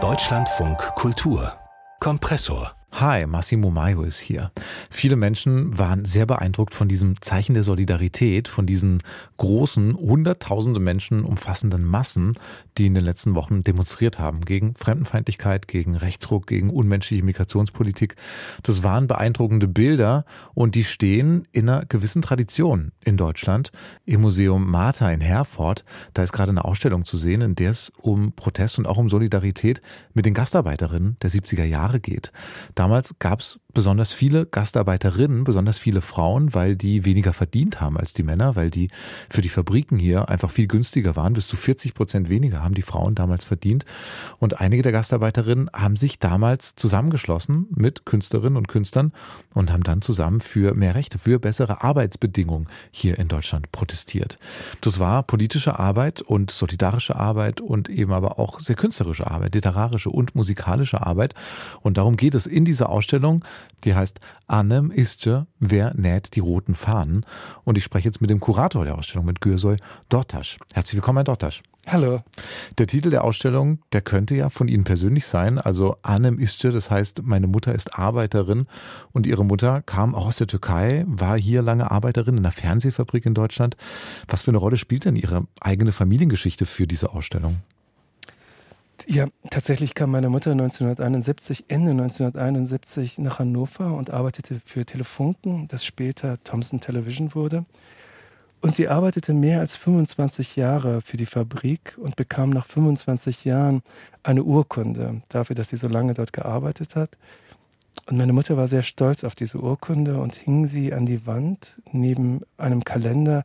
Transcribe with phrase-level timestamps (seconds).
[0.00, 1.54] Deutschlandfunk Kultur.
[1.98, 4.50] Kompressor Hi, Massimo Maio ist hier.
[4.90, 8.98] Viele Menschen waren sehr beeindruckt von diesem Zeichen der Solidarität, von diesen
[9.36, 12.32] großen, hunderttausende Menschen umfassenden Massen,
[12.76, 18.16] die in den letzten Wochen demonstriert haben gegen Fremdenfeindlichkeit, gegen Rechtsruck, gegen unmenschliche Migrationspolitik.
[18.64, 23.70] Das waren beeindruckende Bilder und die stehen in einer gewissen Tradition in Deutschland.
[24.06, 27.92] Im Museum Martha in Herford, da ist gerade eine Ausstellung zu sehen, in der es
[28.00, 29.82] um Protest und auch um Solidarität
[30.14, 32.32] mit den Gastarbeiterinnen der 70er Jahre geht.
[32.88, 38.12] Damals gab es besonders viele Gastarbeiterinnen, besonders viele Frauen, weil die weniger verdient haben als
[38.12, 38.90] die Männer, weil die
[39.30, 41.32] für die Fabriken hier einfach viel günstiger waren.
[41.32, 43.84] Bis zu 40 Prozent weniger haben die Frauen damals verdient.
[44.40, 49.12] Und einige der Gastarbeiterinnen haben sich damals zusammengeschlossen mit Künstlerinnen und Künstlern
[49.54, 54.38] und haben dann zusammen für mehr Rechte, für bessere Arbeitsbedingungen hier in Deutschland protestiert.
[54.80, 60.10] Das war politische Arbeit und solidarische Arbeit und eben aber auch sehr künstlerische Arbeit, literarische
[60.10, 61.36] und musikalische Arbeit.
[61.80, 63.44] Und darum geht es in dieser Ausstellung.
[63.84, 67.24] Die heißt Anem Isce, wer näht die roten Fahnen?
[67.64, 69.76] Und ich spreche jetzt mit dem Kurator der Ausstellung, mit Gürsoy
[70.08, 70.58] Dortasch.
[70.74, 71.62] Herzlich willkommen, Herr Dortasch.
[71.86, 72.20] Hallo.
[72.76, 75.58] Der Titel der Ausstellung, der könnte ja von Ihnen persönlich sein.
[75.58, 78.66] Also Anem Isce, das heißt, meine Mutter ist Arbeiterin
[79.12, 83.24] und ihre Mutter kam auch aus der Türkei, war hier lange Arbeiterin in einer Fernsehfabrik
[83.24, 83.76] in Deutschland.
[84.26, 87.62] Was für eine Rolle spielt denn Ihre eigene Familiengeschichte für diese Ausstellung?
[89.06, 95.84] Ja, tatsächlich kam meine Mutter 1971, Ende 1971 nach Hannover und arbeitete für Telefunken, das
[95.84, 97.64] später Thomson Television wurde.
[98.60, 103.82] Und sie arbeitete mehr als 25 Jahre für die Fabrik und bekam nach 25 Jahren
[104.24, 107.10] eine Urkunde dafür, dass sie so lange dort gearbeitet hat.
[108.06, 111.76] Und meine Mutter war sehr stolz auf diese Urkunde und hing sie an die Wand
[111.92, 113.44] neben einem Kalender,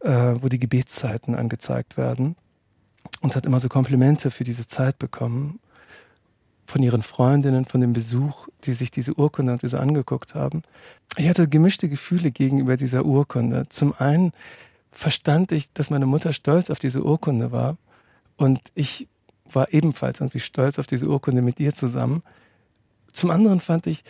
[0.00, 2.34] äh, wo die Gebetszeiten angezeigt werden
[3.20, 5.60] und hat immer so Komplimente für diese Zeit bekommen
[6.66, 10.62] von ihren Freundinnen, von dem Besuch, die sich diese Urkunde und so angeguckt haben.
[11.16, 13.68] Ich hatte gemischte Gefühle gegenüber dieser Urkunde.
[13.70, 14.32] Zum einen
[14.92, 17.78] verstand ich, dass meine Mutter stolz auf diese Urkunde war
[18.36, 19.08] und ich
[19.50, 22.22] war ebenfalls irgendwie stolz auf diese Urkunde mit ihr zusammen.
[23.12, 24.04] Zum anderen fand ich,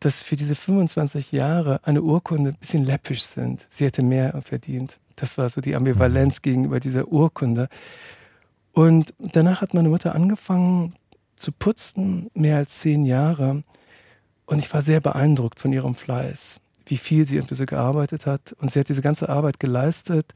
[0.00, 3.66] dass für diese 25 Jahre eine Urkunde ein bisschen läppisch sind.
[3.70, 4.98] Sie hätte mehr verdient.
[5.16, 7.68] Das war so die Ambivalenz gegenüber dieser Urkunde.
[8.74, 10.94] Und danach hat meine Mutter angefangen
[11.36, 13.62] zu putzen, mehr als zehn Jahre.
[14.46, 18.52] Und ich war sehr beeindruckt von ihrem Fleiß, wie viel sie irgendwie so gearbeitet hat.
[18.58, 20.34] Und sie hat diese ganze Arbeit geleistet,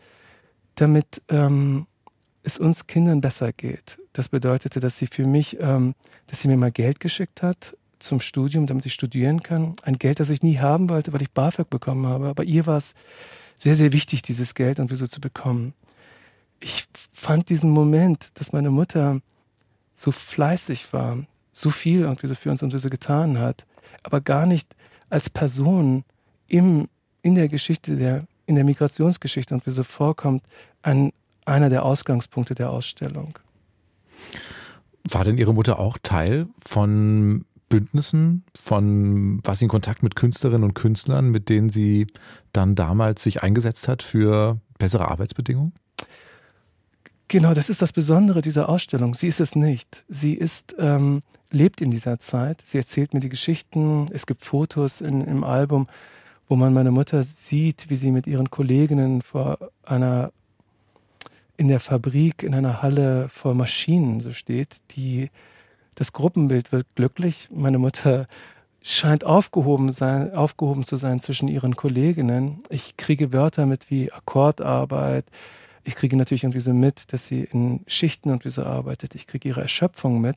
[0.77, 1.87] damit ähm,
[2.45, 3.99] es uns Kindern besser geht.
[4.13, 5.95] Das bedeutete, dass sie für mich, ähm,
[6.29, 9.75] dass sie mir mal Geld geschickt hat zum Studium, damit ich studieren kann.
[9.83, 12.29] Ein Geld, das ich nie haben wollte, weil ich BAföG bekommen habe.
[12.29, 12.95] Aber ihr war es
[13.57, 15.75] sehr, sehr wichtig, dieses Geld irgendwie so zu bekommen
[16.61, 19.21] ich fand diesen Moment, dass meine Mutter
[19.95, 21.19] so fleißig war,
[21.53, 23.67] so viel irgendwie so für uns und so getan hat,
[24.03, 24.75] aber gar nicht
[25.11, 26.05] als Person
[26.49, 26.89] im,
[27.23, 30.43] in der Geschichte der, in der Migrationsgeschichte und wie so vorkommt,
[30.83, 31.11] an
[31.45, 33.39] einer der Ausgangspunkte der Ausstellung.
[35.05, 40.75] War denn Ihre Mutter auch Teil von Bündnissen, von was in Kontakt mit Künstlerinnen und
[40.75, 42.07] Künstlern, mit denen sie
[42.53, 45.73] dann damals sich eingesetzt hat für bessere Arbeitsbedingungen?
[47.29, 49.15] Genau, das ist das Besondere dieser Ausstellung.
[49.15, 50.03] Sie ist es nicht.
[50.09, 52.63] Sie ist, ähm, lebt in dieser Zeit.
[52.65, 54.07] Sie erzählt mir die Geschichten.
[54.13, 55.89] Es gibt Fotos in, im Album,
[56.49, 60.33] wo man meine Mutter sieht, wie sie mit ihren Kolleginnen vor einer,
[61.59, 64.79] in der Fabrik, in einer Halle vor Maschinen so steht.
[64.93, 65.31] Die,
[65.97, 67.51] das Gruppenbild wird glücklich.
[67.53, 68.27] Meine Mutter
[68.81, 72.63] scheint aufgehoben, sein, aufgehoben zu sein zwischen ihren Kolleginnen.
[72.71, 75.27] Ich kriege Wörter mit wie Akkordarbeit,
[75.89, 79.15] ich kriege natürlich irgendwie so mit, dass sie in Schichten und wie so arbeitet.
[79.15, 80.37] Ich kriege ihre Erschöpfung mit.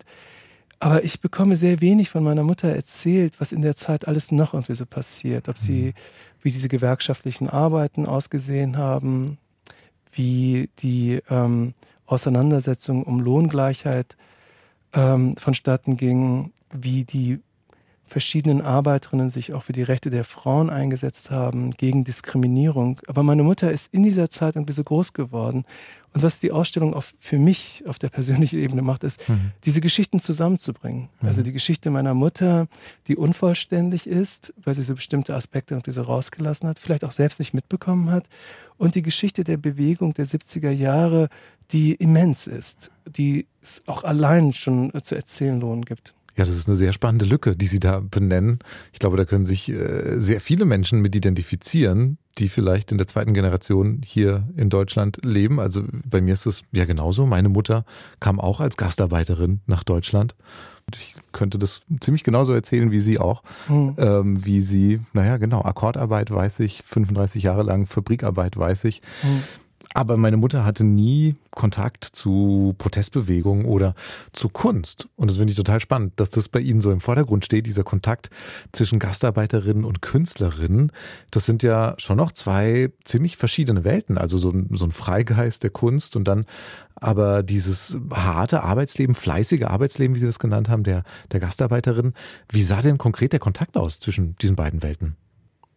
[0.79, 4.53] Aber ich bekomme sehr wenig von meiner Mutter erzählt, was in der Zeit alles noch
[4.53, 5.49] irgendwie so passiert.
[5.49, 5.93] Ob sie, mhm.
[6.41, 9.37] wie diese gewerkschaftlichen Arbeiten ausgesehen haben,
[10.13, 11.73] wie die ähm,
[12.05, 14.15] Auseinandersetzung um Lohngleichheit
[14.93, 17.41] ähm, vonstatten ging, wie die
[18.11, 22.99] verschiedenen Arbeiterinnen sich auch für die Rechte der Frauen eingesetzt haben, gegen Diskriminierung.
[23.07, 25.63] Aber meine Mutter ist in dieser Zeit irgendwie so groß geworden.
[26.13, 29.51] Und was die Ausstellung auf, für mich auf der persönlichen Ebene macht, ist, mhm.
[29.63, 31.07] diese Geschichten zusammenzubringen.
[31.21, 31.27] Mhm.
[31.27, 32.67] Also die Geschichte meiner Mutter,
[33.07, 37.39] die unvollständig ist, weil sie so bestimmte Aspekte irgendwie so rausgelassen hat, vielleicht auch selbst
[37.39, 38.25] nicht mitbekommen hat.
[38.77, 41.29] Und die Geschichte der Bewegung der 70er Jahre,
[41.71, 46.13] die immens ist, die es auch allein schon zu erzählen lohnen gibt.
[46.37, 48.59] Ja, das ist eine sehr spannende Lücke, die Sie da benennen.
[48.93, 53.07] Ich glaube, da können sich äh, sehr viele Menschen mit identifizieren, die vielleicht in der
[53.07, 55.59] zweiten Generation hier in Deutschland leben.
[55.59, 57.25] Also bei mir ist es ja genauso.
[57.25, 57.85] Meine Mutter
[58.19, 60.35] kam auch als Gastarbeiterin nach Deutschland.
[60.95, 63.43] Ich könnte das ziemlich genauso erzählen wie Sie auch.
[63.67, 63.95] Mhm.
[63.97, 69.01] Ähm, wie sie, naja, genau, Akkordarbeit weiß ich, 35 Jahre lang Fabrikarbeit weiß ich.
[69.23, 69.43] Mhm.
[69.93, 73.93] Aber meine Mutter hatte nie Kontakt zu Protestbewegungen oder
[74.31, 75.07] zu Kunst.
[75.17, 77.83] Und das finde ich total spannend, dass das bei Ihnen so im Vordergrund steht, dieser
[77.83, 78.29] Kontakt
[78.71, 80.91] zwischen Gastarbeiterinnen und Künstlerinnen.
[81.29, 84.17] Das sind ja schon noch zwei ziemlich verschiedene Welten.
[84.17, 86.45] Also so ein, so ein Freigeist der Kunst und dann
[86.95, 92.13] aber dieses harte Arbeitsleben, fleißige Arbeitsleben, wie Sie das genannt haben, der, der Gastarbeiterin.
[92.49, 95.17] Wie sah denn konkret der Kontakt aus zwischen diesen beiden Welten?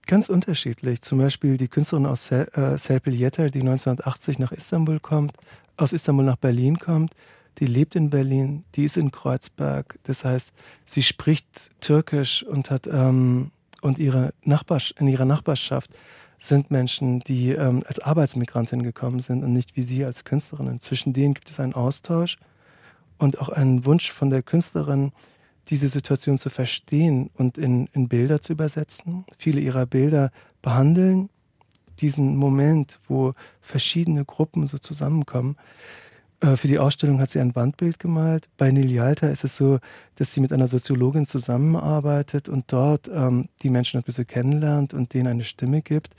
[0.07, 1.01] Ganz unterschiedlich.
[1.01, 5.33] Zum Beispiel die Künstlerin aus Sel äh, Serpil Yeter, die 1980 nach Istanbul kommt,
[5.77, 7.15] aus Istanbul nach Berlin kommt,
[7.59, 9.99] die lebt in Berlin, die ist in Kreuzberg.
[10.03, 10.53] Das heißt,
[10.85, 11.47] sie spricht
[11.81, 15.91] Türkisch und hat ähm, und ihre Nachbars in ihrer Nachbarschaft
[16.39, 20.81] sind Menschen, die ähm, als Arbeitsmigrantin gekommen sind und nicht wie sie als Künstlerinnen.
[20.81, 22.39] Zwischen denen gibt es einen Austausch
[23.19, 25.13] und auch einen Wunsch von der Künstlerin,
[25.71, 29.25] diese Situation zu verstehen und in, in Bilder zu übersetzen.
[29.39, 30.31] Viele ihrer Bilder
[30.63, 31.31] behandeln
[32.01, 35.57] diesen Moment, wo verschiedene Gruppen so zusammenkommen.
[36.41, 38.49] Äh, für die Ausstellung hat sie ein Wandbild gemalt.
[38.57, 39.79] Bei Nil Yalta ist es so,
[40.17, 45.15] dass sie mit einer Soziologin zusammenarbeitet und dort ähm, die Menschen ein bisschen kennenlernt und
[45.15, 46.15] denen eine Stimme gibt.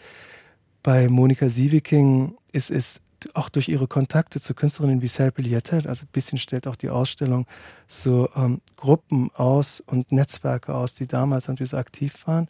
[0.84, 3.02] Bei Monika Sieveking ist es
[3.34, 6.90] auch durch ihre Kontakte zu Künstlerinnen wie Sarah Yetel, also ein bisschen stellt auch die
[6.90, 7.48] Ausstellung
[7.88, 12.48] so ähm, Gruppen aus und Netzwerke aus, die damals natürlich so aktiv waren.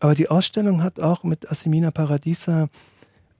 [0.00, 2.68] Aber die Ausstellung hat auch mit Asimina Paradisa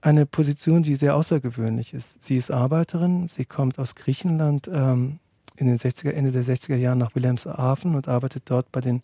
[0.01, 2.21] eine Position, die sehr außergewöhnlich ist.
[2.21, 5.19] Sie ist Arbeiterin, sie kommt aus Griechenland ähm,
[5.57, 9.01] in den 60er, Ende der 60er Jahren nach Wilhelmshaven und arbeitet dort bei den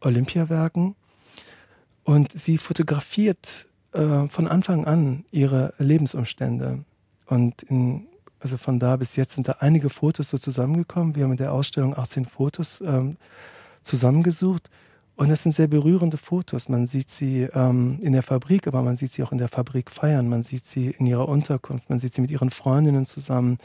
[0.00, 0.96] Olympiawerken.
[2.04, 6.84] Und sie fotografiert äh, von Anfang an ihre Lebensumstände.
[7.26, 8.06] Und in,
[8.40, 11.14] also von da bis jetzt sind da einige Fotos so zusammengekommen.
[11.14, 13.16] Wir haben in der Ausstellung 18 Fotos ähm,
[13.82, 14.68] zusammengesucht.
[15.16, 16.68] Und es sind sehr berührende Fotos.
[16.68, 19.90] Man sieht sie ähm, in der Fabrik, aber man sieht sie auch in der Fabrik
[19.90, 20.28] feiern.
[20.28, 21.88] Man sieht sie in ihrer Unterkunft.
[21.88, 23.58] Man sieht sie mit ihren Freundinnen zusammen.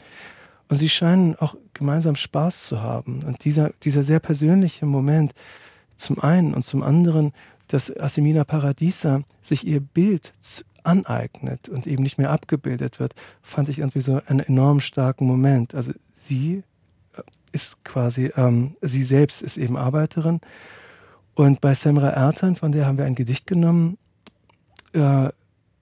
[0.68, 3.24] Und sie scheinen auch gemeinsam Spaß zu haben.
[3.24, 5.32] Und dieser, dieser sehr persönliche Moment,
[5.96, 7.32] zum einen und zum anderen,
[7.66, 10.32] dass Asimina Paradisa sich ihr Bild
[10.84, 15.74] aneignet und eben nicht mehr abgebildet wird, fand ich irgendwie so einen enorm starken Moment.
[15.74, 16.62] Also sie
[17.16, 17.22] äh,
[17.52, 20.40] ist quasi, ähm, sie selbst ist eben Arbeiterin.
[21.34, 23.98] Und bei Semra Ertan, von der haben wir ein Gedicht genommen,
[24.92, 25.30] äh,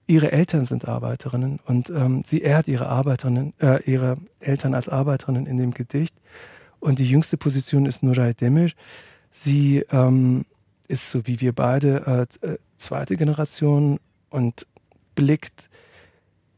[0.07, 5.45] ihre Eltern sind Arbeiterinnen und ähm, sie ehrt ihre Arbeiterinnen, äh, ihre Eltern als Arbeiterinnen
[5.45, 6.15] in dem Gedicht.
[6.79, 8.71] Und die jüngste Position ist Nuray Demir.
[9.29, 10.45] Sie ähm,
[10.87, 13.99] ist so wie wir beide äh, äh zweite Generation
[14.29, 14.65] und
[15.19, 15.69] blickt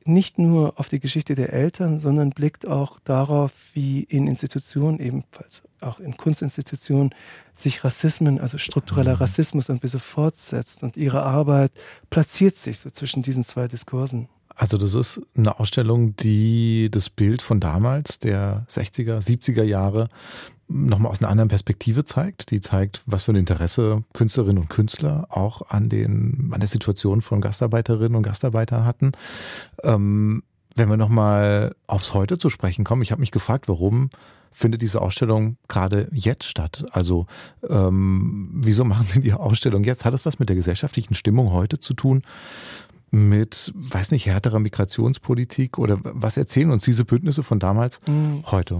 [0.03, 5.63] nicht nur auf die Geschichte der Eltern, sondern blickt auch darauf, wie in Institutionen, ebenfalls
[5.79, 7.15] auch in Kunstinstitutionen,
[7.53, 9.19] sich Rassismen, also struktureller.
[9.19, 10.83] Rassismus irgendwie so fortsetzt.
[10.83, 11.71] Und ihre Arbeit
[12.11, 14.29] platziert sich so zwischen diesen zwei Diskursen.
[14.61, 20.07] Also das ist eine Ausstellung, die das Bild von damals, der 60er, 70er Jahre,
[20.67, 22.51] nochmal aus einer anderen Perspektive zeigt.
[22.51, 27.23] Die zeigt, was für ein Interesse Künstlerinnen und Künstler auch an, den, an der Situation
[27.23, 29.13] von Gastarbeiterinnen und Gastarbeitern hatten.
[29.81, 30.43] Ähm,
[30.75, 34.11] wenn wir nochmal aufs Heute zu sprechen kommen, ich habe mich gefragt, warum
[34.51, 36.85] findet diese Ausstellung gerade jetzt statt?
[36.91, 37.25] Also
[37.67, 40.05] ähm, wieso machen Sie die Ausstellung jetzt?
[40.05, 42.21] Hat das was mit der gesellschaftlichen Stimmung heute zu tun?
[43.13, 48.43] Mit, weiß nicht, härterer Migrationspolitik oder was erzählen uns diese Bündnisse von damals mhm.
[48.45, 48.79] heute?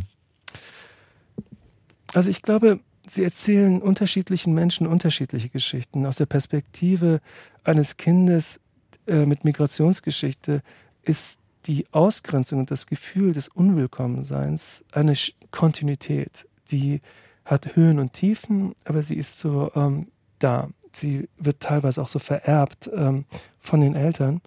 [2.14, 6.06] Also ich glaube, sie erzählen unterschiedlichen Menschen unterschiedliche Geschichten.
[6.06, 7.20] Aus der Perspektive
[7.64, 8.60] eines Kindes
[9.08, 10.62] äh, mit Migrationsgeschichte
[11.04, 15.16] ist die Ausgrenzung und das Gefühl des Unwillkommenseins eine
[15.52, 17.02] Kontinuität, die
[17.46, 20.08] hat Höhen und Tiefen, aber sie ist so ähm,
[20.40, 20.70] da.
[20.96, 23.26] Sie wird teilweise auch so vererbt ähm,
[23.60, 24.42] von den Eltern.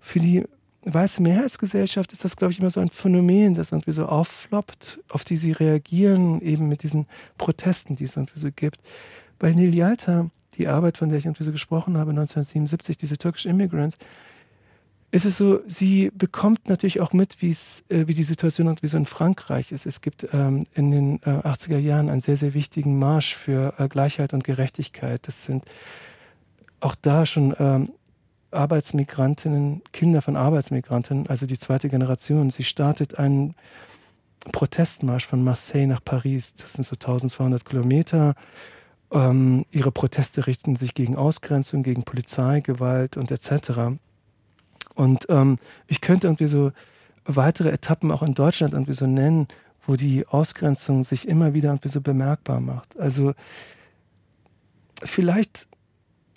[0.00, 0.44] Für die
[0.84, 5.24] weiße Mehrheitsgesellschaft ist das, glaube ich, immer so ein Phänomen, das irgendwie so auffloppt, auf
[5.24, 7.06] die sie reagieren, eben mit diesen
[7.38, 8.80] Protesten, die es irgendwie so gibt.
[9.38, 13.46] Bei Nil Yalta, die Arbeit, von der ich irgendwie so gesprochen habe, 1977, diese Turkish
[13.46, 13.96] Immigrants,
[15.12, 18.88] ist es so, sie bekommt natürlich auch mit, wie es, äh, wie die Situation irgendwie
[18.88, 19.86] so in Frankreich ist.
[19.86, 23.88] Es gibt ähm, in den äh, 80er Jahren einen sehr, sehr wichtigen Marsch für äh,
[23.88, 25.28] Gleichheit und Gerechtigkeit.
[25.28, 25.64] Das sind
[26.80, 27.92] auch da schon ähm,
[28.50, 32.50] Arbeitsmigrantinnen, Kinder von Arbeitsmigranten, also die zweite Generation.
[32.50, 33.54] Sie startet einen,
[34.50, 36.54] Protestmarsch von Marseille nach Paris.
[36.54, 38.34] Das sind so 1200 Kilometer.
[39.12, 43.98] Ähm, ihre Proteste richten sich gegen Ausgrenzung, gegen Polizeigewalt und etc.
[44.94, 46.72] Und ähm, ich könnte irgendwie so
[47.24, 49.48] weitere Etappen auch in Deutschland irgendwie so nennen,
[49.86, 52.98] wo die Ausgrenzung sich immer wieder irgendwie so bemerkbar macht.
[52.98, 53.34] Also
[55.02, 55.66] vielleicht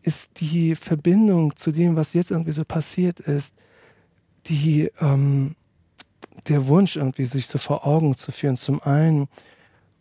[0.04, 3.56] ist die Verbindung zu dem, was jetzt irgendwie so passiert ist,
[4.48, 5.56] die ähm,
[6.48, 8.58] der Wunsch irgendwie sich so vor Augen zu führen.
[8.58, 9.28] Zum einen,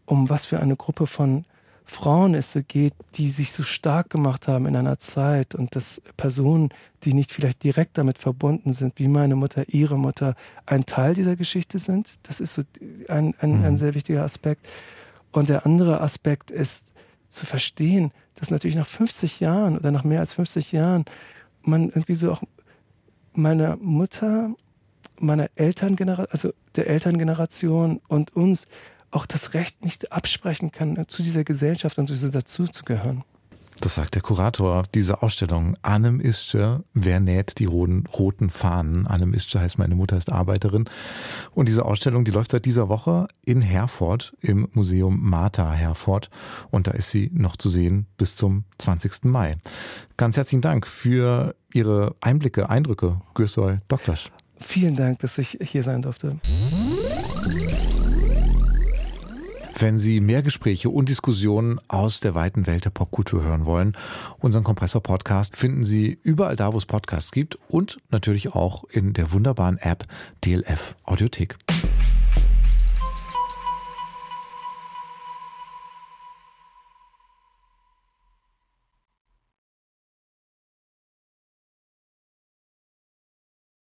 [0.05, 1.47] um was für eine Gruppe von
[1.85, 6.03] Frauen es so geht, die sich so stark gemacht haben in einer Zeit und dass
[6.17, 6.71] Personen,
[7.05, 11.37] die nicht vielleicht direkt damit verbunden sind, wie meine Mutter, ihre Mutter, ein Teil dieser
[11.37, 12.15] Geschichte sind.
[12.23, 12.63] Das ist so
[13.09, 13.65] ein, ein, mhm.
[13.65, 14.67] ein sehr wichtiger Aspekt.
[15.31, 16.93] Und der andere Aspekt ist
[17.29, 21.05] zu verstehen, dass natürlich nach 50 Jahren oder nach mehr als 50 Jahren
[21.63, 22.43] man irgendwie so auch
[23.35, 24.55] meiner Mutter,
[25.19, 28.69] meiner Elterngeneration, also der Elterngeneration und uns
[29.15, 33.25] auch das Recht nicht absprechen kann, zu dieser Gesellschaft und so dazuzugehören.
[33.81, 35.77] Das sagt der Kurator dieser Ausstellung.
[35.83, 39.07] Annem Ische, wer näht die roten, roten Fahnen?
[39.07, 40.89] Annem Ische heißt meine Mutter ist Arbeiterin.
[41.53, 46.31] Und diese Ausstellung, die läuft seit dieser Woche in Herford im Museum Martha Herford.
[46.71, 49.25] Und da ist sie noch zu sehen bis zum 20.
[49.25, 49.57] Mai.
[50.17, 54.31] Ganz herzlichen Dank für Ihre Einblicke, Eindrücke, Gürsoy Doktasch.
[54.61, 56.39] Vielen Dank, dass ich hier sein durfte.
[59.85, 63.95] Wenn Sie mehr Gespräche und Diskussionen aus der weiten Welt der Popkultur hören wollen,
[64.39, 69.31] unseren Kompressor-Podcast finden Sie überall da, wo es Podcasts gibt und natürlich auch in der
[69.31, 70.07] wunderbaren App
[70.43, 71.59] DLF Audiothek.